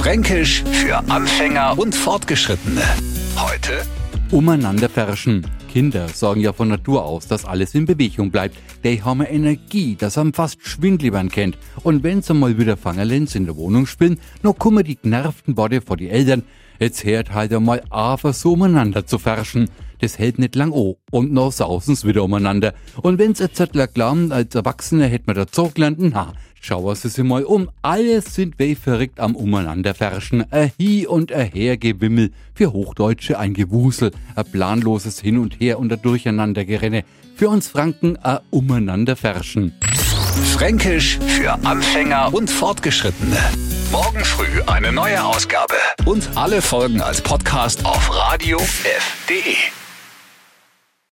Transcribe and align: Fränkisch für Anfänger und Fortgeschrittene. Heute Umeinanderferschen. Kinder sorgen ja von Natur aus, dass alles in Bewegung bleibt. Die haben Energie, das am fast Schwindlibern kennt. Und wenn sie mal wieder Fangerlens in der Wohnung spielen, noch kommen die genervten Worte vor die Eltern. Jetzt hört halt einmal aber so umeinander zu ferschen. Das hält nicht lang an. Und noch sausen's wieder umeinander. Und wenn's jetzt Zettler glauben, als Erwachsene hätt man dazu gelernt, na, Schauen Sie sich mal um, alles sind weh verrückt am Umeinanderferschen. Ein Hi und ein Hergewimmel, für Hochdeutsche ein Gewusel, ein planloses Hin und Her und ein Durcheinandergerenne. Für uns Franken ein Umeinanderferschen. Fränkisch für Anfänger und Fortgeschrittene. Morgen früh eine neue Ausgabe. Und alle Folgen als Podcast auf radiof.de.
Fränkisch 0.00 0.64
für 0.64 0.96
Anfänger 1.10 1.78
und 1.78 1.94
Fortgeschrittene. 1.94 2.80
Heute 3.36 3.82
Umeinanderferschen. 4.30 5.46
Kinder 5.68 6.08
sorgen 6.08 6.40
ja 6.40 6.54
von 6.54 6.68
Natur 6.68 7.04
aus, 7.04 7.26
dass 7.26 7.44
alles 7.44 7.74
in 7.74 7.84
Bewegung 7.84 8.30
bleibt. 8.30 8.56
Die 8.82 9.02
haben 9.02 9.20
Energie, 9.20 9.96
das 9.96 10.16
am 10.16 10.32
fast 10.32 10.66
Schwindlibern 10.66 11.28
kennt. 11.28 11.58
Und 11.82 12.02
wenn 12.02 12.22
sie 12.22 12.32
mal 12.32 12.56
wieder 12.56 12.78
Fangerlens 12.78 13.34
in 13.34 13.44
der 13.44 13.56
Wohnung 13.56 13.84
spielen, 13.84 14.18
noch 14.42 14.58
kommen 14.58 14.84
die 14.84 14.96
genervten 14.96 15.58
Worte 15.58 15.82
vor 15.82 15.98
die 15.98 16.08
Eltern. 16.08 16.44
Jetzt 16.78 17.04
hört 17.04 17.34
halt 17.34 17.52
einmal 17.52 17.82
aber 17.90 18.32
so 18.32 18.54
umeinander 18.54 19.04
zu 19.04 19.18
ferschen. 19.18 19.68
Das 20.00 20.18
hält 20.18 20.38
nicht 20.38 20.54
lang 20.56 20.72
an. 20.72 20.94
Und 21.10 21.32
noch 21.32 21.52
sausen's 21.52 22.04
wieder 22.04 22.24
umeinander. 22.24 22.74
Und 23.02 23.18
wenn's 23.18 23.38
jetzt 23.38 23.56
Zettler 23.56 23.86
glauben, 23.86 24.32
als 24.32 24.54
Erwachsene 24.54 25.06
hätt 25.06 25.26
man 25.26 25.36
dazu 25.36 25.70
gelernt, 25.70 25.98
na, 26.00 26.32
Schauen 26.62 26.94
Sie 26.94 27.08
sich 27.08 27.24
mal 27.24 27.44
um, 27.44 27.70
alles 27.80 28.34
sind 28.34 28.58
weh 28.58 28.74
verrückt 28.74 29.18
am 29.18 29.34
Umeinanderferschen. 29.34 30.44
Ein 30.52 30.70
Hi 30.78 31.06
und 31.06 31.32
ein 31.32 31.50
Hergewimmel, 31.50 32.32
für 32.54 32.74
Hochdeutsche 32.74 33.38
ein 33.38 33.54
Gewusel, 33.54 34.10
ein 34.36 34.44
planloses 34.44 35.20
Hin 35.20 35.38
und 35.38 35.58
Her 35.58 35.78
und 35.78 35.90
ein 35.90 36.02
Durcheinandergerenne. 36.02 37.04
Für 37.34 37.48
uns 37.48 37.68
Franken 37.68 38.18
ein 38.18 38.40
Umeinanderferschen. 38.50 39.72
Fränkisch 40.52 41.18
für 41.18 41.52
Anfänger 41.64 42.34
und 42.34 42.50
Fortgeschrittene. 42.50 43.38
Morgen 43.90 44.22
früh 44.22 44.62
eine 44.66 44.92
neue 44.92 45.24
Ausgabe. 45.24 45.74
Und 46.04 46.28
alle 46.34 46.60
Folgen 46.60 47.00
als 47.00 47.22
Podcast 47.22 47.86
auf 47.86 48.14
radiof.de. 48.14 49.79